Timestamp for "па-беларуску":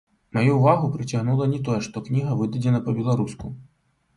2.89-3.53